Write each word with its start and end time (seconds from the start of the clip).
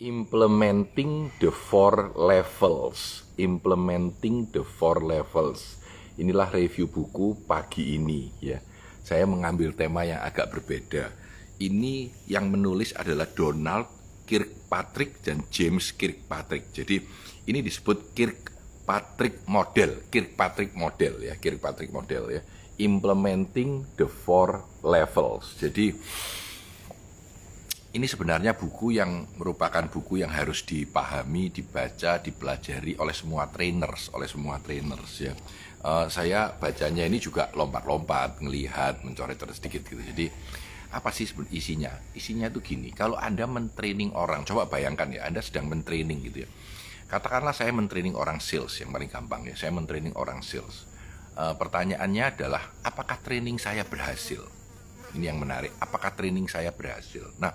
implementing 0.00 1.28
the 1.38 1.52
four 1.52 2.16
levels. 2.16 3.28
Implementing 3.36 4.48
the 4.48 4.64
four 4.64 5.04
levels. 5.04 5.76
Inilah 6.16 6.48
review 6.56 6.88
buku 6.88 7.36
pagi 7.44 8.00
ini 8.00 8.32
ya. 8.40 8.58
Saya 9.04 9.28
mengambil 9.28 9.76
tema 9.76 10.04
yang 10.08 10.24
agak 10.24 10.56
berbeda. 10.56 11.12
Ini 11.60 12.08
yang 12.24 12.48
menulis 12.48 12.96
adalah 12.96 13.28
Donald 13.28 13.88
Kirkpatrick 14.24 15.20
dan 15.20 15.44
James 15.52 15.92
Kirkpatrick. 15.92 16.72
Jadi 16.72 17.04
ini 17.44 17.60
disebut 17.60 18.16
Kirkpatrick 18.16 19.44
model 19.44 20.08
Kirkpatrick 20.08 20.72
model 20.72 21.20
ya 21.20 21.36
Kirkpatrick 21.36 21.92
model 21.92 22.32
ya. 22.32 22.40
Implementing 22.80 23.84
the 24.00 24.08
four 24.08 24.64
levels. 24.80 25.60
Jadi 25.60 25.92
ini 27.90 28.06
sebenarnya 28.06 28.54
buku 28.54 28.94
yang 28.94 29.26
merupakan 29.34 29.82
buku 29.90 30.22
yang 30.22 30.30
harus 30.30 30.62
dipahami, 30.62 31.50
dibaca, 31.50 32.22
dipelajari 32.22 32.94
oleh 33.02 33.10
semua 33.10 33.50
trainers, 33.50 34.14
oleh 34.14 34.30
semua 34.30 34.62
trainers 34.62 35.10
ya. 35.18 35.34
Uh, 35.82 36.06
saya 36.06 36.54
bacanya 36.54 37.02
ini 37.08 37.18
juga 37.18 37.50
lompat-lompat, 37.50 38.38
ngelihat, 38.46 39.02
mencoret-coret 39.02 39.58
sedikit 39.58 39.82
gitu. 39.90 39.98
Jadi 39.98 40.30
apa 40.94 41.10
sih 41.10 41.26
isinya? 41.50 41.90
Isinya 42.14 42.46
itu 42.46 42.62
gini, 42.62 42.94
kalau 42.94 43.18
Anda 43.18 43.50
mentraining 43.50 44.14
orang, 44.14 44.46
coba 44.46 44.70
bayangkan 44.70 45.10
ya, 45.10 45.26
Anda 45.26 45.42
sedang 45.42 45.66
mentraining 45.66 46.22
gitu 46.30 46.46
ya. 46.46 46.48
Katakanlah 47.10 47.50
saya 47.50 47.74
mentraining 47.74 48.14
orang 48.14 48.38
sales 48.38 48.78
yang 48.78 48.94
paling 48.94 49.10
gampang 49.10 49.42
ya, 49.50 49.58
saya 49.58 49.74
mentraining 49.74 50.14
orang 50.14 50.46
sales. 50.46 50.86
Uh, 51.34 51.58
pertanyaannya 51.58 52.38
adalah, 52.38 52.70
apakah 52.86 53.18
training 53.18 53.58
saya 53.58 53.82
berhasil? 53.82 54.59
Ini 55.16 55.30
yang 55.30 55.38
menarik. 55.42 55.74
Apakah 55.82 56.14
training 56.14 56.46
saya 56.46 56.70
berhasil? 56.70 57.26
Nah, 57.40 57.52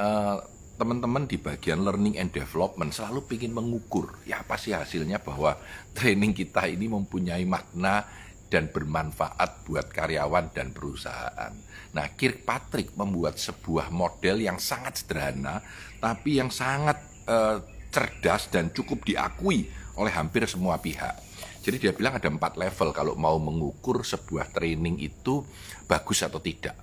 uh, 0.00 0.38
teman-teman 0.78 1.26
di 1.26 1.36
bagian 1.42 1.82
learning 1.82 2.22
and 2.22 2.30
development 2.30 2.94
selalu 2.94 3.26
ingin 3.34 3.50
mengukur 3.50 4.14
ya 4.22 4.46
apa 4.46 4.54
sih 4.54 4.70
hasilnya 4.70 5.18
bahwa 5.18 5.58
training 5.90 6.30
kita 6.30 6.70
ini 6.70 6.86
mempunyai 6.86 7.42
makna 7.42 8.06
dan 8.48 8.72
bermanfaat 8.72 9.68
buat 9.68 9.92
karyawan 9.92 10.56
dan 10.56 10.72
perusahaan. 10.72 11.52
Nah, 11.92 12.06
Kirkpatrick 12.16 12.96
membuat 12.96 13.36
sebuah 13.36 13.92
model 13.92 14.40
yang 14.40 14.56
sangat 14.56 15.04
sederhana, 15.04 15.60
tapi 16.00 16.40
yang 16.40 16.48
sangat 16.48 16.96
uh, 17.28 17.60
cerdas 17.92 18.48
dan 18.48 18.72
cukup 18.72 19.04
diakui 19.04 19.68
oleh 19.98 20.14
hampir 20.14 20.46
semua 20.46 20.78
pihak. 20.78 21.18
Jadi 21.58 21.76
dia 21.82 21.92
bilang 21.92 22.16
ada 22.16 22.30
empat 22.30 22.54
level 22.54 22.94
kalau 22.94 23.18
mau 23.18 23.36
mengukur 23.36 24.06
sebuah 24.06 24.54
training 24.54 25.02
itu 25.02 25.42
bagus 25.90 26.22
atau 26.22 26.38
tidak, 26.38 26.78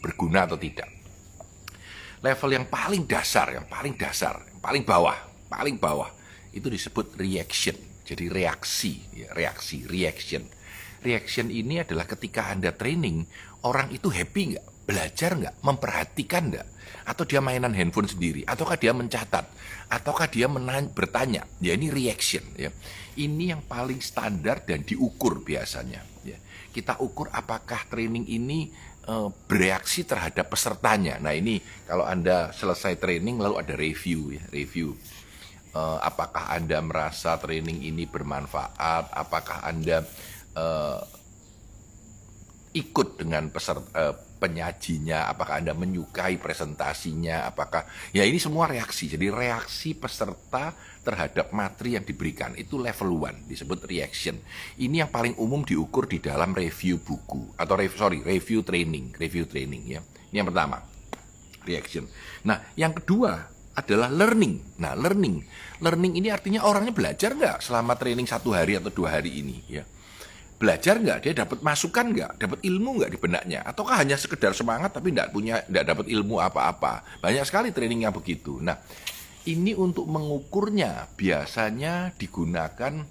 berguna 0.00 0.46
atau 0.46 0.56
tidak. 0.56 0.88
Level 2.22 2.50
yang 2.56 2.66
paling 2.70 3.04
dasar, 3.04 3.52
yang 3.52 3.66
paling 3.68 3.98
dasar, 3.98 4.40
yang 4.46 4.62
paling 4.62 4.86
bawah, 4.86 5.18
paling 5.52 5.76
bawah 5.76 6.08
itu 6.54 6.70
disebut 6.70 7.18
reaction. 7.20 7.76
Jadi 8.06 8.30
reaksi, 8.30 9.02
ya, 9.12 9.34
reaksi, 9.34 9.84
reaction. 9.84 10.46
Reaction 11.02 11.50
ini 11.50 11.82
adalah 11.82 12.06
ketika 12.06 12.48
Anda 12.48 12.72
training, 12.72 13.26
orang 13.66 13.90
itu 13.90 14.08
happy 14.08 14.54
nggak? 14.54 14.66
Belajar 14.86 15.34
nggak? 15.34 15.54
Memperhatikan 15.66 16.54
nggak? 16.54 16.68
Atau 17.06 17.26
dia 17.26 17.42
mainan 17.42 17.74
handphone 17.74 18.06
sendiri? 18.06 18.46
Ataukah 18.46 18.78
dia 18.78 18.94
mencatat? 18.94 19.46
Ataukah 19.90 20.30
dia 20.30 20.46
menanya, 20.46 20.86
bertanya? 20.90 21.42
Ya 21.58 21.74
ini 21.74 21.90
reaction. 21.90 22.42
Ya. 22.54 22.70
Ini 23.18 23.58
yang 23.58 23.62
paling 23.66 23.98
standar 23.98 24.62
dan 24.62 24.86
diukur 24.86 25.42
biasanya. 25.42 26.06
Ya. 26.22 26.38
Kita 26.70 27.02
ukur 27.02 27.30
apakah 27.34 27.82
training 27.90 28.30
ini 28.30 28.70
uh, 29.10 29.30
bereaksi 29.50 30.06
terhadap 30.06 30.50
pesertanya. 30.50 31.18
Nah 31.18 31.34
ini 31.34 31.58
kalau 31.86 32.06
Anda 32.06 32.54
selesai 32.54 32.98
training 33.02 33.42
lalu 33.42 33.58
ada 33.58 33.74
review 33.74 34.34
ya, 34.34 34.42
review. 34.54 34.94
Uh, 35.76 35.98
apakah 36.00 36.54
Anda 36.54 36.78
merasa 36.80 37.36
training 37.36 37.82
ini 37.84 38.06
bermanfaat? 38.06 39.12
Apakah 39.12 39.66
Anda 39.66 40.06
uh, 40.56 41.00
ikut 42.76 43.16
dengan 43.20 43.48
peserta 43.48 44.25
penyajinya, 44.36 45.26
apakah 45.32 45.58
Anda 45.58 45.72
menyukai 45.72 46.36
presentasinya, 46.36 47.48
apakah 47.48 47.88
ya 48.12 48.22
ini 48.22 48.36
semua 48.36 48.68
reaksi. 48.68 49.08
Jadi 49.08 49.32
reaksi 49.32 49.96
peserta 49.96 50.76
terhadap 51.02 51.50
materi 51.50 51.96
yang 51.96 52.04
diberikan 52.04 52.52
itu 52.54 52.76
level 52.76 53.26
one 53.26 53.48
disebut 53.48 53.88
reaction. 53.88 54.36
Ini 54.76 55.06
yang 55.06 55.10
paling 55.10 55.34
umum 55.40 55.64
diukur 55.64 56.06
di 56.06 56.20
dalam 56.20 56.52
review 56.52 57.00
buku 57.00 57.56
atau 57.56 57.74
review 57.74 57.98
sorry 57.98 58.18
review 58.20 58.60
training, 58.62 59.16
review 59.16 59.48
training 59.48 59.82
ya. 59.88 60.00
Ini 60.30 60.44
yang 60.44 60.48
pertama 60.52 60.84
reaction. 61.66 62.04
Nah, 62.46 62.62
yang 62.78 62.94
kedua 62.94 63.50
adalah 63.76 64.08
learning. 64.08 64.78
Nah, 64.80 64.94
learning, 64.94 65.42
learning 65.82 66.12
ini 66.20 66.28
artinya 66.30 66.62
orangnya 66.62 66.94
belajar 66.94 67.34
nggak 67.34 67.64
selama 67.64 67.98
training 67.98 68.28
satu 68.28 68.54
hari 68.54 68.78
atau 68.78 68.92
dua 68.94 69.18
hari 69.18 69.42
ini 69.42 69.58
ya 69.66 69.84
belajar 70.56 70.96
nggak? 70.96 71.18
Dia 71.24 71.32
dapat 71.46 71.58
masukan 71.60 72.06
nggak? 72.12 72.32
Dapat 72.40 72.58
ilmu 72.64 72.90
nggak 73.00 73.10
di 73.12 73.18
benaknya? 73.20 73.60
Ataukah 73.64 74.00
hanya 74.00 74.16
sekedar 74.16 74.56
semangat 74.56 74.92
tapi 74.96 75.12
nggak 75.12 75.30
punya 75.30 75.62
nggak 75.68 75.84
dapat 75.84 76.06
ilmu 76.08 76.40
apa-apa? 76.40 77.20
Banyak 77.20 77.44
sekali 77.44 77.70
training 77.72 78.08
yang 78.08 78.14
begitu. 78.16 78.58
Nah 78.60 78.76
ini 79.46 79.76
untuk 79.76 80.08
mengukurnya. 80.08 81.12
Biasanya 81.14 82.16
digunakan 82.16 83.04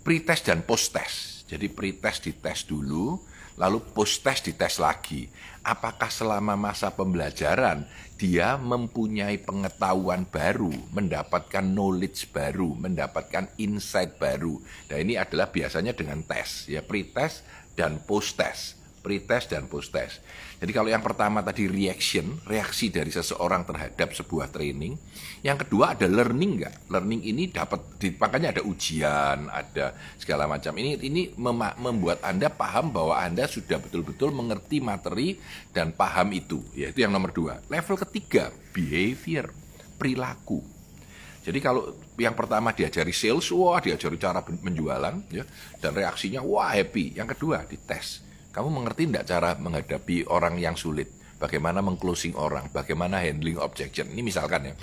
pretest 0.00 0.48
dan 0.48 0.64
post 0.64 0.96
test 0.96 1.30
jadi 1.50 1.66
pretest 1.66 2.30
dites 2.30 2.62
dulu 2.70 3.18
lalu 3.60 3.84
post 3.92 4.24
test 4.24 4.48
dites 4.48 4.80
lagi. 4.80 5.28
Apakah 5.60 6.08
selama 6.08 6.56
masa 6.56 6.88
pembelajaran 6.88 7.84
dia 8.16 8.56
mempunyai 8.56 9.36
pengetahuan 9.36 10.24
baru, 10.24 10.72
mendapatkan 10.96 11.60
knowledge 11.60 12.32
baru, 12.32 12.72
mendapatkan 12.72 13.52
insight 13.60 14.16
baru. 14.16 14.56
Nah 14.88 14.96
ini 14.96 15.20
adalah 15.20 15.52
biasanya 15.52 15.92
dengan 15.92 16.24
tes, 16.24 16.64
ya 16.72 16.80
pre-test 16.80 17.44
dan 17.76 18.00
post-test 18.00 18.79
pre-test 19.00 19.56
dan 19.56 19.64
post-test. 19.66 20.20
Jadi 20.60 20.76
kalau 20.76 20.92
yang 20.92 21.00
pertama 21.00 21.40
tadi 21.40 21.64
reaction, 21.64 22.36
reaksi 22.44 22.92
dari 22.92 23.08
seseorang 23.08 23.64
terhadap 23.64 24.12
sebuah 24.12 24.52
training. 24.52 24.92
Yang 25.40 25.64
kedua 25.66 25.96
ada 25.96 26.04
learning 26.04 26.60
enggak? 26.60 26.74
Learning 26.92 27.20
ini 27.24 27.48
dapat, 27.48 27.80
makanya 28.20 28.60
ada 28.60 28.62
ujian, 28.68 29.48
ada 29.48 29.96
segala 30.20 30.44
macam. 30.44 30.76
Ini 30.76 31.00
ini 31.00 31.32
membuat 31.80 32.20
Anda 32.20 32.52
paham 32.52 32.92
bahwa 32.92 33.16
Anda 33.16 33.48
sudah 33.48 33.80
betul-betul 33.80 34.36
mengerti 34.36 34.84
materi 34.84 35.40
dan 35.72 35.96
paham 35.96 36.36
itu. 36.36 36.60
Ya, 36.76 36.92
itu 36.92 37.00
yang 37.00 37.16
nomor 37.16 37.32
dua. 37.32 37.64
Level 37.72 37.96
ketiga, 38.04 38.52
behavior, 38.76 39.48
perilaku. 39.96 40.60
Jadi 41.40 41.56
kalau 41.64 41.96
yang 42.20 42.36
pertama 42.36 42.76
diajari 42.76 43.16
sales, 43.16 43.48
wah 43.48 43.80
diajari 43.80 44.20
cara 44.20 44.44
penjualan, 44.44 45.24
ya, 45.32 45.48
dan 45.80 45.96
reaksinya 45.96 46.44
wah 46.44 46.68
happy. 46.68 47.16
Yang 47.16 47.32
kedua 47.32 47.64
dites 47.64 48.28
kamu 48.50 48.68
mengerti 48.70 49.06
tidak 49.10 49.26
cara 49.26 49.50
menghadapi 49.58 50.26
orang 50.30 50.58
yang 50.58 50.74
sulit? 50.78 51.10
Bagaimana 51.40 51.80
mengclosing 51.80 52.36
orang? 52.36 52.68
Bagaimana 52.70 53.22
handling 53.22 53.56
objection? 53.58 54.10
Ini 54.10 54.20
misalkan 54.20 54.70
ya. 54.70 54.74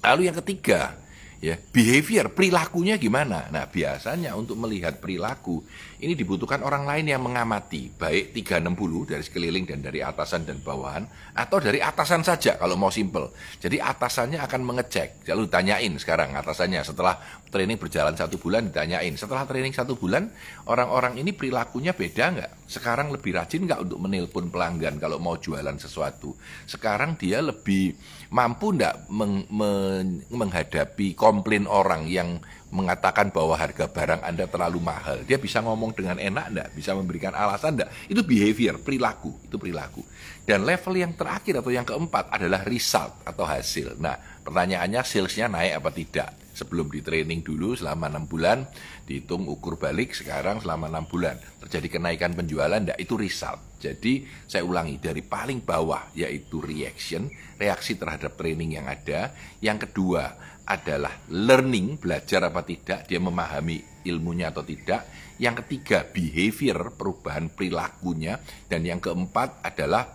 Lalu 0.00 0.32
yang 0.32 0.36
ketiga, 0.40 0.99
ya. 1.40 1.56
Behavior 1.56 2.30
perilakunya 2.30 3.00
gimana? 3.00 3.48
Nah 3.48 3.66
biasanya 3.66 4.36
untuk 4.36 4.60
melihat 4.60 5.00
perilaku 5.00 5.64
ini 6.00 6.16
dibutuhkan 6.16 6.60
orang 6.64 6.88
lain 6.88 7.12
yang 7.12 7.20
mengamati 7.24 7.92
baik 7.92 8.32
360 8.36 9.10
dari 9.10 9.22
sekeliling 9.24 9.64
dan 9.68 9.80
dari 9.84 10.00
atasan 10.00 10.48
dan 10.48 10.60
bawahan 10.60 11.04
atau 11.36 11.60
dari 11.60 11.80
atasan 11.80 12.24
saja 12.24 12.56
kalau 12.56 12.76
mau 12.76 12.92
simple 12.92 13.32
jadi 13.60 13.80
atasannya 13.80 14.40
akan 14.40 14.60
mengecek. 14.64 15.24
Lalu 15.28 15.48
tanyain 15.48 15.92
sekarang 15.96 16.36
atasannya 16.36 16.84
setelah 16.84 17.16
training 17.50 17.80
berjalan 17.80 18.14
satu 18.14 18.38
bulan 18.38 18.70
ditanyain 18.70 19.12
setelah 19.18 19.42
training 19.44 19.74
satu 19.74 19.98
bulan 19.98 20.30
orang-orang 20.70 21.18
ini 21.18 21.32
perilakunya 21.34 21.96
beda 21.96 22.24
nggak? 22.36 22.52
Sekarang 22.70 23.10
lebih 23.10 23.34
rajin 23.34 23.66
nggak 23.66 23.80
untuk 23.82 23.98
menelpon 23.98 24.52
pelanggan 24.52 25.00
kalau 25.02 25.18
mau 25.18 25.34
jualan 25.40 25.74
sesuatu? 25.80 26.36
Sekarang 26.68 27.18
dia 27.18 27.42
lebih 27.42 27.96
mampu 28.30 28.70
nggak 28.76 29.10
meng, 29.10 29.44
men, 29.50 30.22
menghadapi 30.30 31.18
komplain 31.30 31.70
orang 31.70 32.10
yang 32.10 32.42
mengatakan 32.74 33.30
bahwa 33.30 33.54
harga 33.54 33.86
barang 33.86 34.22
Anda 34.26 34.50
terlalu 34.50 34.82
mahal. 34.82 35.22
Dia 35.22 35.38
bisa 35.38 35.62
ngomong 35.62 35.94
dengan 35.94 36.18
enak 36.18 36.46
enggak? 36.50 36.68
Bisa 36.74 36.90
memberikan 36.94 37.34
alasan 37.34 37.78
enggak? 37.78 37.90
Itu 38.10 38.26
behavior, 38.26 38.82
perilaku, 38.82 39.34
itu 39.46 39.58
perilaku. 39.58 40.02
Dan 40.42 40.66
level 40.66 40.94
yang 40.98 41.14
terakhir 41.14 41.62
atau 41.62 41.70
yang 41.70 41.86
keempat 41.86 42.34
adalah 42.34 42.66
result 42.66 43.22
atau 43.22 43.46
hasil. 43.46 43.98
Nah, 44.02 44.18
pertanyaannya 44.42 45.02
salesnya 45.06 45.46
naik 45.46 45.82
apa 45.82 45.90
tidak? 45.94 46.30
Sebelum 46.50 46.90
di 46.90 47.00
training 47.00 47.46
dulu 47.46 47.78
selama 47.78 48.10
enam 48.10 48.26
bulan, 48.26 48.66
dihitung 49.06 49.46
ukur 49.46 49.78
balik 49.78 50.14
sekarang 50.14 50.58
selama 50.58 50.90
enam 50.90 51.06
bulan. 51.06 51.38
Terjadi 51.66 51.98
kenaikan 51.98 52.34
penjualan 52.34 52.74
enggak? 52.74 52.98
Itu 52.98 53.18
result. 53.18 53.82
Jadi 53.82 54.26
saya 54.46 54.62
ulangi 54.62 55.00
dari 55.00 55.24
paling 55.26 55.64
bawah 55.64 56.12
yaitu 56.14 56.62
reaction, 56.62 57.26
reaksi 57.58 57.98
terhadap 57.98 58.38
training 58.38 58.78
yang 58.78 58.86
ada. 58.86 59.34
Yang 59.58 59.90
kedua 59.90 60.36
adalah 60.70 61.26
learning, 61.34 61.98
belajar 61.98 62.46
apa 62.46 62.62
tidak, 62.62 63.10
dia 63.10 63.18
memahami 63.18 64.06
ilmunya 64.06 64.54
atau 64.54 64.62
tidak. 64.62 65.34
Yang 65.42 65.66
ketiga, 65.66 66.06
behavior, 66.06 66.94
perubahan 66.94 67.50
perilakunya. 67.50 68.38
Dan 68.70 68.86
yang 68.86 69.02
keempat 69.02 69.66
adalah 69.66 70.06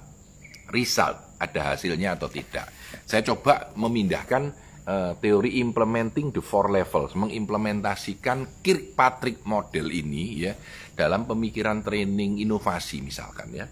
result, 0.71 1.35
ada 1.43 1.75
hasilnya 1.75 2.15
atau 2.15 2.31
tidak. 2.31 2.71
Saya 3.03 3.21
coba 3.27 3.75
memindahkan 3.75 4.43
uh, 4.87 5.13
teori 5.19 5.59
implementing 5.59 6.31
the 6.31 6.39
four 6.39 6.71
levels, 6.71 7.13
mengimplementasikan 7.19 8.63
Kirkpatrick 8.63 9.43
model 9.43 9.91
ini 9.91 10.47
ya 10.47 10.53
dalam 10.95 11.27
pemikiran 11.27 11.83
training 11.83 12.39
inovasi 12.39 13.03
misalkan 13.03 13.51
ya. 13.51 13.67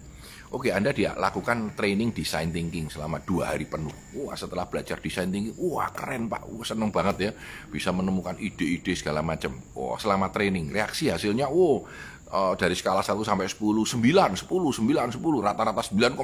Oke, 0.53 0.69
Anda 0.69 0.93
dia 0.93 1.17
lakukan 1.17 1.73
training 1.73 2.13
design 2.13 2.53
thinking 2.53 2.85
selama 2.85 3.17
dua 3.25 3.57
hari 3.57 3.65
penuh. 3.65 3.89
Wah, 4.21 4.37
setelah 4.37 4.69
belajar 4.69 5.01
design 5.01 5.33
thinking, 5.33 5.57
wah 5.57 5.89
keren 5.89 6.29
pak, 6.29 6.45
wah 6.45 6.61
seneng 6.61 6.93
banget 6.93 7.17
ya, 7.17 7.31
bisa 7.73 7.89
menemukan 7.89 8.37
ide-ide 8.37 8.93
segala 8.93 9.25
macam. 9.25 9.49
Wah, 9.73 9.97
selama 9.97 10.29
training, 10.29 10.69
reaksi 10.69 11.09
hasilnya, 11.09 11.49
wow, 11.49 11.81
uh, 12.29 12.53
dari 12.53 12.77
skala 12.77 13.01
1 13.01 13.17
sampai 13.25 13.49
10, 13.49 13.57
9, 13.57 13.97
10, 13.97 14.45
9, 14.45 15.17
10, 15.17 15.41
rata-rata 15.41 15.81
9,8. 15.89 16.21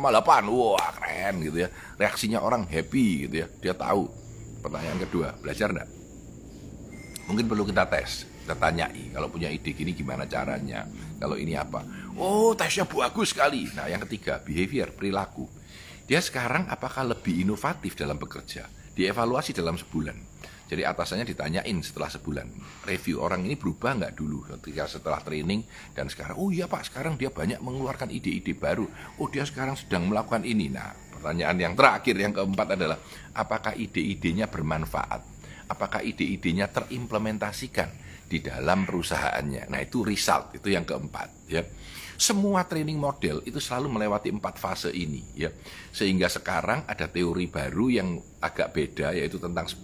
Wah, 0.53 0.89
keren 0.93 1.33
gitu 1.49 1.57
ya. 1.65 1.69
Reaksinya 1.97 2.45
orang 2.45 2.69
happy 2.69 3.25
gitu 3.25 3.35
ya. 3.41 3.47
Dia 3.49 3.73
tahu. 3.73 4.05
Pertanyaan 4.61 5.09
kedua, 5.09 5.33
belajar 5.41 5.73
enggak? 5.73 5.89
Mungkin 7.25 7.49
perlu 7.49 7.65
kita 7.65 7.89
tes 7.89 8.29
kita 8.49 8.65
tanyai 8.65 9.13
kalau 9.13 9.29
punya 9.29 9.45
ide 9.45 9.77
gini 9.77 9.93
gimana 9.93 10.25
caranya? 10.25 10.81
Kalau 11.21 11.37
ini 11.37 11.53
apa? 11.53 11.85
Oh 12.17 12.57
tesnya 12.57 12.89
bagus 12.89 13.29
sekali. 13.29 13.69
Nah 13.77 13.85
yang 13.85 14.01
ketiga 14.09 14.41
behavior 14.41 14.89
perilaku. 14.89 15.45
Dia 16.09 16.17
sekarang 16.17 16.65
apakah 16.65 17.05
lebih 17.05 17.45
inovatif 17.45 17.93
dalam 17.93 18.17
bekerja? 18.17 18.65
Dievaluasi 18.97 19.53
dalam 19.53 19.77
sebulan. 19.77 20.17
Jadi 20.65 20.81
atasannya 20.81 21.29
ditanyain 21.29 21.77
setelah 21.85 22.09
sebulan 22.09 22.49
review 22.89 23.21
orang 23.21 23.45
ini 23.45 23.53
berubah 23.53 24.01
nggak 24.01 24.17
dulu? 24.17 24.41
Ketika 24.57 24.97
setelah 24.97 25.21
training 25.21 25.61
dan 25.93 26.09
sekarang 26.09 26.41
oh 26.41 26.49
iya 26.49 26.65
pak 26.65 26.89
sekarang 26.89 27.21
dia 27.21 27.29
banyak 27.29 27.61
mengeluarkan 27.61 28.09
ide-ide 28.09 28.57
baru. 28.57 28.89
Oh 29.21 29.29
dia 29.29 29.45
sekarang 29.45 29.77
sedang 29.77 30.09
melakukan 30.09 30.41
ini. 30.41 30.73
Nah 30.73 30.89
pertanyaan 31.13 31.69
yang 31.69 31.73
terakhir 31.77 32.17
yang 32.17 32.33
keempat 32.33 32.73
adalah 32.73 32.97
apakah 33.37 33.77
ide-idenya 33.77 34.49
bermanfaat 34.49 35.38
apakah 35.69 36.01
ide-idenya 36.01 36.67
terimplementasikan 36.73 38.09
di 38.29 38.41
dalam 38.41 38.85
perusahaannya. 38.85 39.69
Nah, 39.69 39.79
itu 39.81 40.05
result, 40.05 40.57
itu 40.57 40.69
yang 40.73 40.85
keempat, 40.85 41.29
ya. 41.49 41.61
Semua 42.19 42.67
training 42.67 42.99
model 42.99 43.39
itu 43.47 43.63
selalu 43.63 43.95
melewati 43.95 44.27
empat 44.27 44.59
fase 44.59 44.91
ini, 44.91 45.23
ya. 45.39 45.55
Sehingga 45.95 46.27
sekarang 46.27 46.83
ada 46.83 47.07
teori 47.07 47.47
baru 47.47 47.87
yang 47.87 48.19
agak 48.43 48.75
beda 48.75 49.15
yaitu 49.15 49.39
tentang 49.39 49.63
10, 49.63 49.79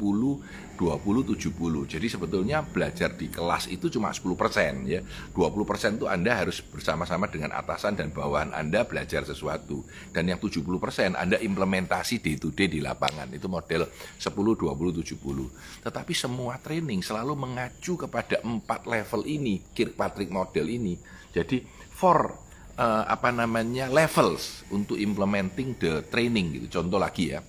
20, 0.75 0.75
70. 0.75 1.87
Jadi 1.87 2.07
sebetulnya 2.11 2.59
belajar 2.59 3.15
di 3.15 3.31
kelas 3.31 3.71
itu 3.71 3.87
cuma 3.87 4.11
10%, 4.11 4.83
ya. 4.83 4.99
20% 5.31 5.95
itu 5.95 6.11
Anda 6.11 6.35
harus 6.35 6.59
bersama-sama 6.59 7.31
dengan 7.31 7.55
atasan 7.55 7.95
dan 7.95 8.11
bawahan 8.11 8.51
Anda 8.51 8.83
belajar 8.83 9.23
sesuatu. 9.23 9.87
Dan 10.11 10.27
yang 10.27 10.39
70% 10.43 11.15
Anda 11.15 11.39
implementasi 11.39 12.19
day 12.19 12.35
to 12.35 12.51
day 12.51 12.67
di 12.67 12.83
lapangan. 12.83 13.31
Itu 13.31 13.47
model 13.47 13.87
10, 14.19 14.27
20, 14.27 15.07
70. 15.07 15.87
Tetapi 15.87 16.11
semua 16.11 16.59
training 16.59 16.99
selalu 16.99 17.31
mengacu 17.31 17.95
kepada 17.95 18.43
empat 18.43 18.83
level 18.83 19.23
ini, 19.23 19.63
Kirkpatrick 19.71 20.27
model 20.27 20.67
ini. 20.67 21.15
Jadi 21.31 21.74
for 21.95 22.35
uh, 22.75 23.03
apa 23.07 23.31
namanya 23.31 23.87
levels 23.87 24.67
untuk 24.69 24.99
implementing 24.99 25.79
the 25.79 26.03
training 26.11 26.59
gitu. 26.59 26.83
Contoh 26.83 26.99
lagi 26.99 27.31
ya. 27.31 27.41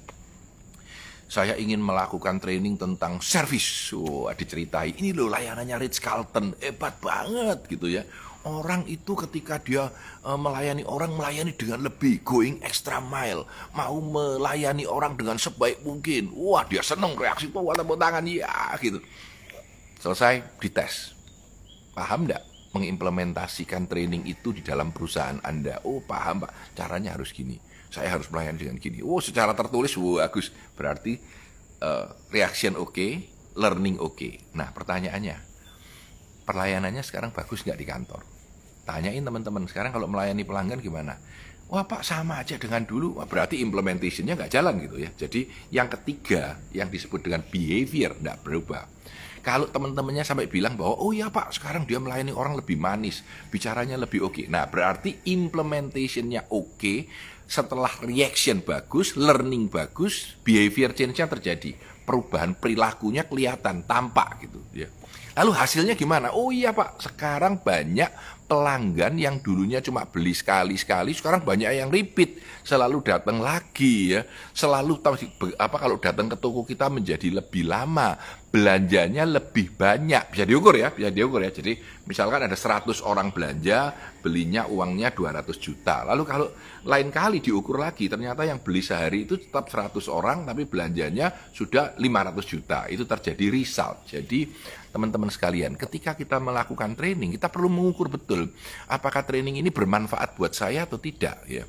Saya 1.26 1.58
ingin 1.58 1.82
melakukan 1.82 2.38
training 2.38 2.78
tentang 2.78 3.18
service. 3.18 3.90
Oh, 3.98 4.30
diceritai. 4.30 4.94
Ini 4.94 5.10
loh 5.10 5.26
layanannya 5.26 5.74
Ritz 5.82 5.98
Carlton. 5.98 6.54
Hebat 6.62 7.02
banget 7.02 7.66
gitu 7.66 7.90
ya. 7.90 8.06
Orang 8.46 8.86
itu 8.86 9.18
ketika 9.26 9.58
dia 9.58 9.90
uh, 10.22 10.38
melayani 10.38 10.86
orang 10.86 11.18
melayani 11.18 11.50
dengan 11.50 11.82
lebih 11.82 12.22
going 12.22 12.62
extra 12.62 13.02
mile, 13.02 13.42
mau 13.74 13.98
melayani 13.98 14.86
orang 14.86 15.18
dengan 15.18 15.34
sebaik 15.34 15.82
mungkin. 15.82 16.30
Wah, 16.30 16.62
dia 16.62 16.78
seneng 16.78 17.18
reaksi 17.18 17.50
tuh 17.50 17.74
tepuk 17.74 17.98
tangan 17.98 18.22
ya 18.22 18.78
gitu. 18.78 19.02
Selesai 19.98 20.46
dites. 20.62 21.10
Paham 21.90 22.30
enggak? 22.30 22.46
Mengimplementasikan 22.76 23.88
training 23.88 24.28
itu 24.28 24.52
di 24.52 24.60
dalam 24.60 24.92
perusahaan 24.92 25.40
Anda. 25.40 25.80
Oh, 25.88 26.04
paham 26.04 26.44
Pak, 26.44 26.76
caranya 26.76 27.16
harus 27.16 27.32
gini. 27.32 27.56
Saya 27.88 28.12
harus 28.12 28.28
melayani 28.28 28.60
dengan 28.60 28.76
gini. 28.76 29.00
Oh, 29.00 29.18
secara 29.24 29.56
tertulis, 29.56 29.96
wow, 29.96 30.20
bagus. 30.20 30.52
Berarti 30.76 31.16
uh, 31.80 32.12
reaction 32.28 32.76
oke, 32.76 32.92
okay, 32.92 33.12
learning 33.56 33.96
oke. 33.96 34.16
Okay. 34.20 34.32
Nah, 34.52 34.70
pertanyaannya, 34.76 35.36
pelayanannya 36.44 37.00
sekarang 37.00 37.32
bagus 37.32 37.64
nggak 37.64 37.80
di 37.80 37.86
kantor? 37.88 38.22
Tanyain 38.86 39.24
teman-teman, 39.24 39.66
sekarang 39.66 39.90
kalau 39.90 40.06
melayani 40.06 40.46
pelanggan 40.46 40.78
gimana? 40.78 41.18
Wah 41.66 41.82
Pak 41.82 42.06
sama 42.06 42.38
aja 42.38 42.54
dengan 42.62 42.86
dulu, 42.86 43.18
Wah, 43.18 43.26
berarti 43.26 43.58
implementationnya 43.58 44.38
nggak 44.38 44.52
jalan 44.54 44.78
gitu 44.86 45.02
ya. 45.02 45.10
Jadi 45.10 45.50
yang 45.74 45.90
ketiga 45.90 46.62
yang 46.70 46.86
disebut 46.86 47.26
dengan 47.26 47.42
behavior 47.42 48.14
nggak 48.14 48.38
berubah. 48.46 48.86
Kalau 49.46 49.70
teman-temannya 49.70 50.26
sampai 50.26 50.50
bilang 50.50 50.74
bahwa 50.74 50.98
oh 50.98 51.14
ya 51.14 51.30
Pak, 51.30 51.54
sekarang 51.54 51.86
dia 51.86 52.02
melayani 52.02 52.34
orang 52.34 52.58
lebih 52.58 52.74
manis, 52.74 53.22
bicaranya 53.46 53.94
lebih 53.94 54.26
oke. 54.26 54.42
Okay. 54.42 54.46
Nah, 54.50 54.66
berarti 54.66 55.22
implementationnya 55.22 56.50
oke, 56.50 56.74
okay, 56.74 57.06
setelah 57.46 57.94
reaction 58.02 58.58
bagus, 58.58 59.14
learning 59.14 59.70
bagus, 59.70 60.34
behavior 60.42 60.90
change-nya 60.90 61.30
terjadi. 61.30 61.78
Perubahan 62.02 62.58
perilakunya 62.58 63.22
kelihatan, 63.22 63.86
tampak 63.86 64.50
gitu 64.50 64.58
ya. 64.74 64.90
Lalu 65.38 65.52
hasilnya 65.54 65.94
gimana? 65.94 66.34
Oh 66.34 66.50
iya 66.50 66.74
Pak, 66.74 67.06
sekarang 67.06 67.62
banyak 67.62 68.10
pelanggan 68.46 69.18
yang 69.18 69.42
dulunya 69.42 69.82
cuma 69.82 70.06
beli 70.06 70.30
sekali-sekali 70.30 71.10
sekarang 71.18 71.42
banyak 71.42 71.66
yang 71.66 71.90
repeat 71.90 72.38
selalu 72.62 73.02
datang 73.02 73.42
lagi 73.42 74.14
ya 74.14 74.22
selalu 74.54 75.02
apa 75.58 75.76
kalau 75.76 75.98
datang 75.98 76.30
ke 76.30 76.38
toko 76.38 76.62
kita 76.62 76.86
menjadi 76.86 77.42
lebih 77.42 77.66
lama 77.66 78.14
belanjanya 78.56 79.28
lebih 79.28 79.76
banyak. 79.76 80.32
Bisa 80.32 80.48
diukur 80.48 80.80
ya 80.80 80.88
bisa 80.88 81.12
diukur 81.12 81.44
ya. 81.44 81.52
Jadi 81.52 81.76
misalkan 82.08 82.48
ada 82.48 82.56
100 82.56 83.04
orang 83.04 83.28
belanja 83.28 83.92
belinya 84.24 84.64
uangnya 84.64 85.12
200 85.12 85.44
juta. 85.60 86.08
Lalu 86.08 86.22
kalau 86.24 86.48
lain 86.88 87.12
kali 87.12 87.44
diukur 87.44 87.76
lagi 87.76 88.08
ternyata 88.08 88.48
yang 88.48 88.64
beli 88.64 88.80
sehari 88.80 89.28
itu 89.28 89.36
tetap 89.36 89.68
100 89.68 89.92
orang 90.08 90.48
tapi 90.48 90.64
belanjanya 90.64 91.52
sudah 91.52 92.00
500 92.00 92.48
juta. 92.48 92.88
Itu 92.88 93.04
terjadi 93.04 93.52
result. 93.52 94.08
Jadi 94.08 94.48
teman-teman 94.88 95.28
sekalian, 95.28 95.76
ketika 95.76 96.16
kita 96.16 96.40
melakukan 96.40 96.96
training, 96.96 97.36
kita 97.36 97.52
perlu 97.52 97.68
mengukur 97.68 98.08
betul 98.08 98.48
apakah 98.88 99.20
training 99.20 99.60
ini 99.60 99.68
bermanfaat 99.68 100.32
buat 100.40 100.56
saya 100.56 100.88
atau 100.88 100.96
tidak 100.96 101.44
ya. 101.44 101.68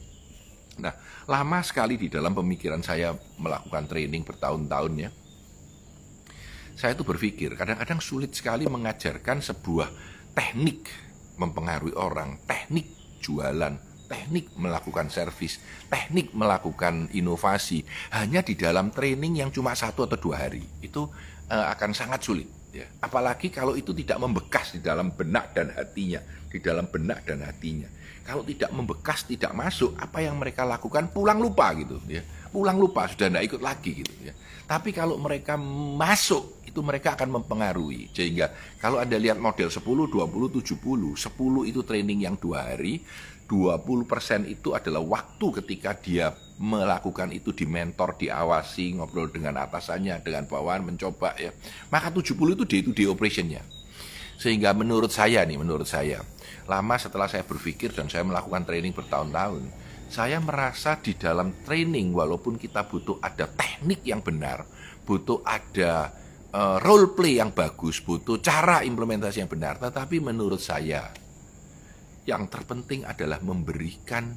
Nah, 0.79 0.95
lama 1.27 1.59
sekali 1.67 1.99
di 1.99 2.07
dalam 2.07 2.31
pemikiran 2.31 2.79
saya 2.79 3.11
melakukan 3.35 3.83
training 3.91 4.23
bertahun-tahun 4.23 4.93
ya. 4.95 5.11
Saya 6.77 6.93
itu 6.93 7.01
berpikir, 7.01 7.57
kadang-kadang 7.57 7.97
sulit 7.97 8.37
sekali 8.37 8.69
mengajarkan 8.69 9.41
sebuah 9.41 9.89
teknik 10.37 10.85
mempengaruhi 11.41 11.97
orang, 11.97 12.37
teknik 12.45 12.85
jualan, 13.17 13.81
teknik 14.05 14.53
melakukan 14.53 15.09
servis, 15.09 15.57
teknik 15.89 16.37
melakukan 16.37 17.09
inovasi 17.17 17.81
hanya 18.13 18.45
di 18.45 18.53
dalam 18.53 18.93
training 18.93 19.41
yang 19.41 19.49
cuma 19.49 19.73
satu 19.73 20.05
atau 20.05 20.21
dua 20.21 20.45
hari. 20.45 20.61
Itu 20.77 21.09
uh, 21.49 21.65
akan 21.73 21.97
sangat 21.97 22.21
sulit. 22.21 22.45
Ya. 22.69 22.85
Apalagi 23.01 23.49
kalau 23.49 23.73
itu 23.73 23.89
tidak 23.97 24.21
membekas 24.21 24.77
di 24.77 24.81
dalam 24.85 25.09
benak 25.17 25.57
dan 25.57 25.73
hatinya, 25.73 26.21
di 26.45 26.61
dalam 26.61 26.85
benak 26.93 27.25
dan 27.25 27.41
hatinya. 27.41 27.89
Kalau 28.21 28.45
tidak 28.45 28.69
membekas, 28.69 29.25
tidak 29.25 29.49
masuk, 29.57 29.97
apa 29.97 30.21
yang 30.21 30.37
mereka 30.37 30.61
lakukan 30.61 31.09
pulang 31.09 31.41
lupa 31.41 31.73
gitu 31.73 31.97
ya. 32.05 32.21
Pulang 32.49 32.77
lupa 32.79 33.07
sudah 33.09 33.27
tidak 33.31 33.43
ikut 33.47 33.61
lagi 33.61 33.91
gitu 34.03 34.13
ya. 34.23 34.33
Tapi 34.67 34.91
kalau 34.91 35.15
mereka 35.15 35.55
masuk, 35.95 36.59
itu 36.67 36.79
mereka 36.83 37.15
akan 37.17 37.41
mempengaruhi. 37.41 38.11
Sehingga 38.11 38.51
kalau 38.77 38.99
Anda 38.99 39.17
lihat 39.17 39.39
model 39.39 39.71
10, 39.71 39.81
20, 39.81 40.13
70, 40.13 41.15
10 41.15 41.71
itu 41.71 41.81
training 41.81 42.27
yang 42.27 42.35
dua 42.37 42.69
hari, 42.69 43.01
20% 43.47 44.45
itu 44.45 44.75
adalah 44.75 44.99
waktu 45.01 45.47
ketika 45.63 45.95
dia 45.95 46.35
melakukan 46.59 47.31
itu 47.31 47.55
di 47.55 47.63
mentor, 47.63 48.19
diawasi, 48.19 48.99
ngobrol 48.99 49.31
dengan 49.31 49.55
atasannya, 49.63 50.19
dengan 50.19 50.43
bawahan, 50.45 50.83
mencoba 50.83 51.33
ya. 51.39 51.55
Maka 51.87 52.11
70 52.11 52.59
itu 52.59 52.63
day 52.67 52.81
to 52.83 52.91
day 52.91 53.07
operationnya. 53.07 53.63
Sehingga 54.37 54.75
menurut 54.75 55.09
saya 55.09 55.41
nih, 55.47 55.57
menurut 55.57 55.89
saya, 55.89 56.21
lama 56.69 56.95
setelah 56.99 57.25
saya 57.25 57.41
berpikir 57.41 57.89
dan 57.95 58.05
saya 58.05 58.21
melakukan 58.21 58.67
training 58.67 58.93
bertahun-tahun, 58.93 59.65
saya 60.07 60.39
merasa 60.39 60.95
di 60.99 61.13
dalam 61.15 61.63
training 61.67 62.15
walaupun 62.15 62.55
kita 62.55 62.87
butuh 62.87 63.19
ada 63.19 63.47
teknik 63.47 64.03
yang 64.07 64.23
benar, 64.23 64.63
butuh 65.03 65.43
ada 65.43 66.11
uh, 66.55 66.77
role 66.79 67.11
play 67.11 67.39
yang 67.43 67.51
bagus, 67.51 67.99
butuh 67.99 68.39
cara 68.39 68.83
implementasi 68.87 69.43
yang 69.43 69.51
benar, 69.51 69.79
tetapi 69.79 70.23
menurut 70.23 70.63
saya 70.63 71.11
yang 72.27 72.47
terpenting 72.51 73.07
adalah 73.07 73.39
memberikan 73.39 74.35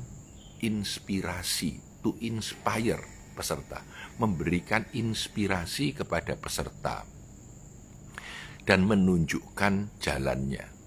inspirasi, 0.62 2.02
to 2.02 2.14
inspire 2.22 3.02
peserta, 3.34 3.82
memberikan 4.20 4.86
inspirasi 4.94 5.96
kepada 5.96 6.36
peserta 6.38 7.02
dan 8.68 8.86
menunjukkan 8.86 9.98
jalannya. 9.98 10.79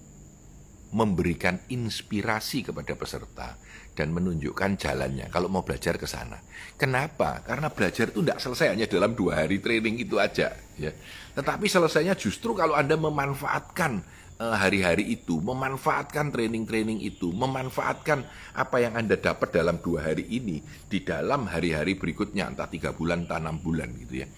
Memberikan 0.94 1.58
inspirasi 1.66 2.62
kepada 2.70 2.94
peserta 2.94 3.58
dan 3.94 4.10
menunjukkan 4.10 4.78
jalannya 4.78 5.30
kalau 5.30 5.46
mau 5.46 5.62
belajar 5.62 5.98
ke 5.98 6.06
sana. 6.06 6.38
Kenapa? 6.74 7.42
Karena 7.46 7.70
belajar 7.70 8.10
itu 8.10 8.22
tidak 8.22 8.42
selesai 8.42 8.74
hanya 8.74 8.86
dalam 8.90 9.14
dua 9.14 9.42
hari 9.42 9.62
training 9.62 10.02
itu 10.02 10.18
aja. 10.18 10.54
Ya. 10.78 10.90
Tetapi 11.34 11.66
selesainya 11.70 12.18
justru 12.18 12.54
kalau 12.58 12.74
Anda 12.74 12.98
memanfaatkan 12.98 14.02
eh, 14.38 14.56
hari-hari 14.58 15.14
itu, 15.14 15.38
memanfaatkan 15.38 16.34
training-training 16.34 17.02
itu, 17.06 17.30
memanfaatkan 17.30 18.26
apa 18.54 18.76
yang 18.82 18.98
Anda 18.98 19.14
dapat 19.14 19.54
dalam 19.54 19.78
dua 19.78 20.10
hari 20.10 20.26
ini 20.30 20.62
di 20.90 21.02
dalam 21.06 21.46
hari-hari 21.46 21.94
berikutnya, 21.94 22.50
entah 22.50 22.66
tiga 22.66 22.90
bulan, 22.94 23.26
entah 23.26 23.38
enam 23.38 23.62
bulan 23.62 23.94
gitu 23.94 24.26
ya. 24.26 24.28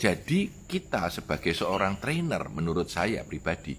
Jadi 0.00 0.64
kita 0.64 1.12
sebagai 1.12 1.52
seorang 1.52 2.00
trainer 2.00 2.48
menurut 2.48 2.88
saya 2.88 3.20
pribadi 3.20 3.76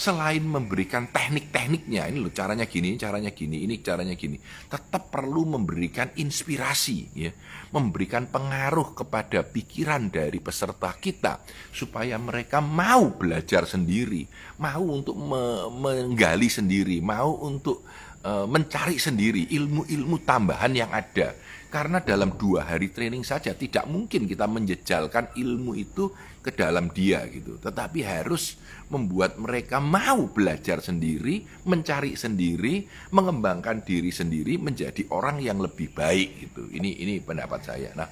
selain 0.00 0.40
memberikan 0.40 1.12
teknik-tekniknya, 1.12 2.08
ini 2.08 2.24
loh 2.24 2.32
caranya 2.32 2.64
gini, 2.64 2.96
caranya 2.96 3.36
gini, 3.36 3.68
ini 3.68 3.84
caranya 3.84 4.16
gini, 4.16 4.40
tetap 4.72 5.12
perlu 5.12 5.44
memberikan 5.44 6.08
inspirasi, 6.16 7.12
ya, 7.12 7.28
memberikan 7.68 8.24
pengaruh 8.24 8.96
kepada 8.96 9.44
pikiran 9.44 10.08
dari 10.08 10.40
peserta 10.40 10.96
kita 10.96 11.44
supaya 11.68 12.16
mereka 12.16 12.64
mau 12.64 13.12
belajar 13.12 13.68
sendiri, 13.68 14.24
mau 14.56 14.80
untuk 14.88 15.20
me 15.20 15.68
menggali 15.68 16.48
sendiri, 16.48 17.04
mau 17.04 17.36
untuk 17.36 17.84
uh, 18.24 18.46
mencari 18.48 18.96
sendiri 18.96 19.48
ilmu-ilmu 19.52 20.16
tambahan 20.24 20.72
yang 20.74 20.90
ada 20.92 21.36
karena 21.70 22.02
dalam 22.02 22.34
dua 22.34 22.66
hari 22.66 22.90
training 22.90 23.22
saja 23.22 23.54
tidak 23.54 23.86
mungkin 23.86 24.26
kita 24.26 24.42
menjejalkan 24.50 25.30
ilmu 25.38 25.78
itu 25.78 26.10
ke 26.42 26.50
dalam 26.50 26.90
dia 26.90 27.22
gitu. 27.30 27.62
Tetapi 27.62 28.02
harus 28.02 28.58
membuat 28.90 29.38
mereka 29.38 29.78
mau 29.78 30.26
belajar 30.26 30.82
sendiri, 30.82 31.46
mencari 31.68 32.18
sendiri, 32.18 32.90
mengembangkan 33.14 33.86
diri 33.86 34.10
sendiri 34.10 34.58
menjadi 34.58 35.06
orang 35.14 35.38
yang 35.38 35.62
lebih 35.62 35.94
baik 35.94 36.50
gitu. 36.50 36.66
Ini 36.74 37.06
ini 37.06 37.14
pendapat 37.22 37.60
saya. 37.62 37.94
Nah, 37.94 38.10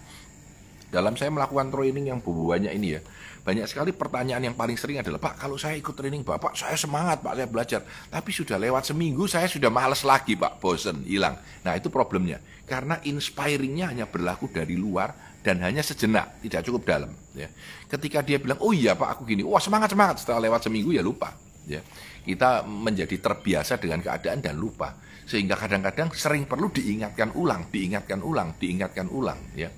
dalam 0.94 1.18
saya 1.18 1.34
melakukan 1.34 1.74
training 1.74 2.14
yang 2.14 2.20
banyak 2.22 2.70
ini 2.78 2.94
ya, 2.94 3.02
banyak 3.48 3.64
sekali 3.64 3.96
pertanyaan 3.96 4.52
yang 4.52 4.52
paling 4.52 4.76
sering 4.76 5.00
adalah, 5.00 5.16
Pak, 5.16 5.40
kalau 5.40 5.56
saya 5.56 5.72
ikut 5.80 5.96
training 5.96 6.20
Bapak, 6.20 6.52
saya 6.52 6.76
semangat 6.76 7.24
Pak, 7.24 7.32
saya 7.32 7.48
belajar. 7.48 7.80
Tapi 8.12 8.28
sudah 8.28 8.60
lewat 8.60 8.92
seminggu, 8.92 9.24
saya 9.24 9.48
sudah 9.48 9.72
males 9.72 10.04
lagi 10.04 10.36
Pak, 10.36 10.60
bosen, 10.60 11.00
hilang. 11.08 11.32
Nah 11.64 11.72
itu 11.72 11.88
problemnya. 11.88 12.44
Karena 12.68 13.00
inspiringnya 13.00 13.88
hanya 13.88 14.04
berlaku 14.04 14.52
dari 14.52 14.76
luar 14.76 15.40
dan 15.40 15.64
hanya 15.64 15.80
sejenak, 15.80 16.44
tidak 16.44 16.60
cukup 16.60 16.82
dalam. 16.84 17.08
Ya. 17.32 17.48
Ketika 17.88 18.20
dia 18.20 18.36
bilang, 18.36 18.60
oh 18.60 18.76
iya 18.76 18.92
Pak, 18.92 19.16
aku 19.16 19.24
gini, 19.24 19.40
wah 19.40 19.64
semangat 19.64 19.96
semangat. 19.96 20.20
Setelah 20.20 20.44
lewat 20.44 20.68
seminggu 20.68 20.92
ya 20.92 21.00
lupa. 21.00 21.32
Ya. 21.64 21.80
Kita 22.28 22.68
menjadi 22.68 23.16
terbiasa 23.16 23.80
dengan 23.80 24.04
keadaan 24.04 24.44
dan 24.44 24.60
lupa. 24.60 24.92
Sehingga 25.24 25.56
kadang-kadang 25.56 26.12
sering 26.12 26.44
perlu 26.44 26.68
diingatkan 26.68 27.32
ulang, 27.32 27.72
diingatkan 27.72 28.20
ulang, 28.20 28.60
diingatkan 28.60 29.08
ulang. 29.08 29.40
Ya. 29.56 29.72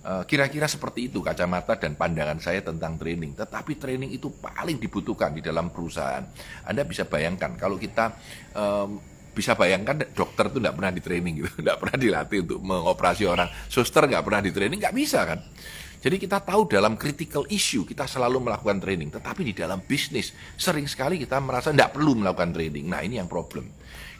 Eh, 0.00 0.24
kira-kira 0.24 0.64
seperti 0.64 1.12
itu 1.12 1.20
kacamata 1.20 1.76
dan 1.76 1.92
pandangan 1.92 2.40
saya 2.40 2.64
tentang 2.64 2.96
training. 2.96 3.36
Tetapi 3.36 3.76
training 3.76 4.16
itu 4.16 4.32
paling 4.32 4.80
dibutuhkan 4.80 5.28
di 5.36 5.44
dalam 5.44 5.68
perusahaan. 5.68 6.24
Anda 6.64 6.88
bisa 6.88 7.04
bayangkan 7.04 7.52
kalau 7.60 7.76
kita 7.76 8.16
um, 8.56 8.96
bisa 9.36 9.52
bayangkan 9.52 10.00
dokter 10.16 10.48
itu 10.48 10.56
tidak 10.56 10.74
pernah 10.80 10.92
di 10.96 11.02
training 11.04 11.34
gitu, 11.44 11.50
tidak 11.60 11.76
pernah 11.84 11.96
dilatih 12.00 12.38
untuk 12.48 12.60
mengoperasi 12.64 13.28
orang. 13.28 13.52
Suster 13.68 14.08
nggak 14.08 14.24
pernah 14.24 14.40
di 14.40 14.52
training, 14.56 14.80
nggak 14.80 14.96
bisa 14.96 15.20
kan? 15.28 15.44
Jadi 16.00 16.16
kita 16.16 16.40
tahu 16.40 16.64
dalam 16.64 16.96
critical 16.96 17.44
issue 17.52 17.84
kita 17.84 18.08
selalu 18.08 18.40
melakukan 18.40 18.80
training, 18.80 19.12
tetapi 19.12 19.52
di 19.52 19.52
dalam 19.52 19.84
bisnis 19.84 20.32
sering 20.56 20.88
sekali 20.88 21.20
kita 21.20 21.36
merasa 21.44 21.76
tidak 21.76 21.92
perlu 21.92 22.16
melakukan 22.16 22.56
training. 22.56 22.88
Nah 22.88 23.04
ini 23.04 23.20
yang 23.20 23.28
problem. 23.28 23.68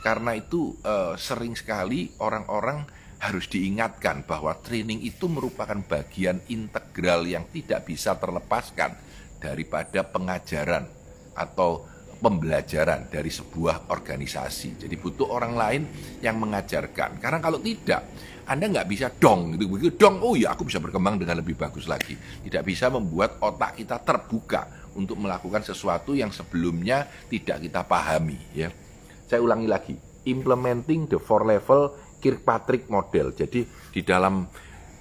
Karena 0.04 0.36
itu 0.36 0.76
uh, 0.84 1.16
sering 1.16 1.56
sekali 1.56 2.12
orang-orang 2.20 2.99
harus 3.20 3.46
diingatkan 3.52 4.24
bahwa 4.24 4.56
training 4.64 5.04
itu 5.04 5.28
merupakan 5.28 5.76
bagian 5.76 6.40
integral 6.48 7.28
yang 7.28 7.44
tidak 7.52 7.84
bisa 7.84 8.16
terlepaskan 8.16 8.96
daripada 9.36 10.00
pengajaran 10.04 10.88
atau 11.36 11.84
pembelajaran 12.20 13.08
dari 13.08 13.32
sebuah 13.32 13.92
organisasi. 13.92 14.84
Jadi 14.84 14.94
butuh 15.00 15.28
orang 15.28 15.56
lain 15.56 15.82
yang 16.20 16.36
mengajarkan. 16.36 17.16
Karena 17.20 17.40
kalau 17.40 17.60
tidak, 17.60 18.12
Anda 18.44 18.68
nggak 18.68 18.88
bisa 18.88 19.08
dong 19.08 19.56
gitu. 19.56 19.68
Begitu 19.72 19.96
dong, 19.96 20.20
oh 20.20 20.36
ya 20.36 20.52
aku 20.52 20.68
bisa 20.68 20.80
berkembang 20.80 21.16
dengan 21.16 21.40
lebih 21.40 21.56
bagus 21.56 21.88
lagi. 21.88 22.16
Tidak 22.16 22.60
bisa 22.60 22.92
membuat 22.92 23.40
otak 23.40 23.80
kita 23.80 24.00
terbuka 24.04 24.92
untuk 24.96 25.16
melakukan 25.16 25.64
sesuatu 25.64 26.12
yang 26.12 26.28
sebelumnya 26.28 27.08
tidak 27.32 27.64
kita 27.64 27.80
pahami. 27.88 28.36
Ya, 28.52 28.68
saya 29.24 29.40
ulangi 29.40 29.68
lagi. 29.68 29.96
Implementing 30.28 31.08
the 31.08 31.16
four 31.16 31.48
level 31.48 31.96
Kirkpatrick 32.20 32.92
model. 32.92 33.32
Jadi 33.32 33.64
di 33.90 34.04
dalam 34.04 34.44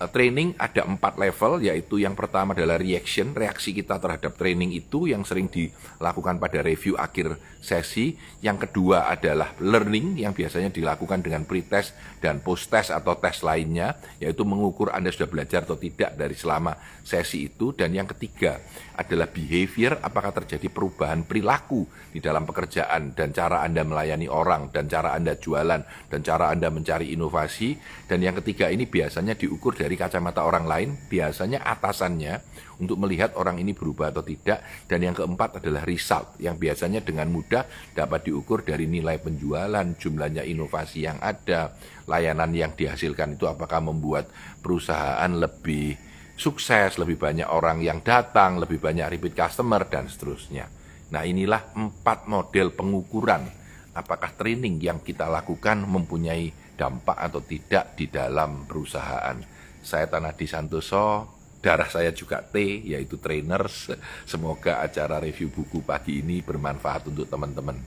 training 0.07 0.55
ada 0.55 0.87
empat 0.87 1.19
level, 1.19 1.59
yaitu 1.59 1.99
yang 1.99 2.15
pertama 2.15 2.55
adalah 2.55 2.79
reaction, 2.79 3.35
reaksi 3.35 3.75
kita 3.75 3.99
terhadap 3.99 4.39
training 4.39 4.71
itu 4.71 5.11
yang 5.11 5.27
sering 5.27 5.51
dilakukan 5.51 6.39
pada 6.39 6.63
review 6.63 6.95
akhir 6.95 7.35
sesi. 7.59 8.15
Yang 8.39 8.71
kedua 8.71 9.11
adalah 9.11 9.51
learning 9.59 10.23
yang 10.23 10.31
biasanya 10.31 10.71
dilakukan 10.71 11.19
dengan 11.19 11.43
pretest 11.43 11.91
dan 12.23 12.39
post-test 12.39 12.95
atau 12.95 13.19
tes 13.19 13.43
lainnya, 13.43 13.99
yaitu 14.23 14.47
mengukur 14.47 14.95
Anda 14.95 15.11
sudah 15.11 15.27
belajar 15.27 15.67
atau 15.67 15.75
tidak 15.75 16.15
dari 16.15 16.35
selama 16.35 16.79
sesi 17.03 17.51
itu. 17.51 17.75
Dan 17.75 17.91
yang 17.91 18.07
ketiga 18.07 18.63
adalah 18.95 19.27
behavior, 19.27 19.99
apakah 19.99 20.31
terjadi 20.31 20.67
perubahan 20.71 21.23
perilaku 21.23 21.87
di 22.11 22.19
dalam 22.19 22.43
pekerjaan 22.43 23.15
dan 23.15 23.31
cara 23.31 23.63
Anda 23.63 23.83
melayani 23.87 24.27
orang 24.27 24.71
dan 24.75 24.91
cara 24.91 25.15
Anda 25.15 25.35
jualan 25.39 25.81
dan 26.11 26.19
cara 26.23 26.51
Anda 26.51 26.71
mencari 26.71 27.11
inovasi. 27.15 27.79
Dan 28.07 28.23
yang 28.23 28.35
ketiga 28.43 28.67
ini 28.67 28.87
biasanya 28.89 29.39
diukur 29.39 29.75
dari 29.75 29.88
kacamata 29.95 30.45
orang 30.45 30.65
lain, 30.67 30.89
biasanya 31.07 31.63
atasannya 31.63 32.41
untuk 32.81 32.99
melihat 33.01 33.33
orang 33.39 33.57
ini 33.61 33.71
berubah 33.73 34.11
atau 34.11 34.21
tidak. 34.25 34.61
Dan 34.85 35.05
yang 35.05 35.15
keempat 35.15 35.63
adalah 35.63 35.87
result 35.87 36.37
yang 36.41 36.59
biasanya 36.59 37.01
dengan 37.01 37.31
mudah 37.31 37.65
dapat 37.95 38.27
diukur 38.27 38.61
dari 38.61 38.85
nilai 38.85 39.17
penjualan, 39.17 39.85
jumlahnya 39.95 40.45
inovasi 40.45 41.07
yang 41.07 41.17
ada, 41.23 41.73
layanan 42.05 42.51
yang 42.51 42.75
dihasilkan 42.75 43.39
itu 43.39 43.47
apakah 43.47 43.79
membuat 43.79 44.29
perusahaan 44.59 45.31
lebih 45.31 45.95
sukses, 46.39 46.95
lebih 46.99 47.19
banyak 47.19 47.47
orang 47.47 47.83
yang 47.83 47.99
datang, 48.03 48.59
lebih 48.59 48.79
banyak 48.79 49.05
repeat 49.11 49.35
customer, 49.35 49.85
dan 49.87 50.07
seterusnya. 50.07 50.71
Nah 51.09 51.25
inilah 51.25 51.73
empat 51.73 52.29
model 52.29 52.71
pengukuran 52.71 53.43
apakah 53.91 54.31
training 54.37 54.79
yang 54.79 55.03
kita 55.03 55.27
lakukan 55.27 55.83
mempunyai 55.83 56.53
dampak 56.79 57.17
atau 57.19 57.43
tidak 57.43 57.99
di 57.99 58.07
dalam 58.07 58.63
perusahaan. 58.63 59.58
Saya 59.79 60.05
Tanadi 60.09 60.45
Santoso, 60.45 61.27
darah 61.63 61.87
saya 61.87 62.11
juga 62.11 62.43
T, 62.43 62.59
yaitu 62.83 63.19
trainers. 63.19 63.91
Semoga 64.27 64.83
acara 64.83 65.19
review 65.19 65.51
buku 65.51 65.83
pagi 65.83 66.19
ini 66.23 66.43
bermanfaat 66.43 67.07
untuk 67.11 67.27
teman-teman. 67.27 67.79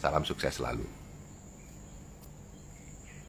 Salam 0.00 0.24
sukses 0.24 0.60
selalu. 0.60 1.05